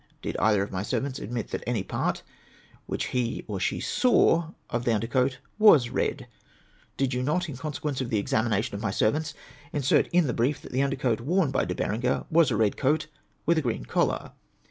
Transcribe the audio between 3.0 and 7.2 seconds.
he or she SAW of the under coat was red? Did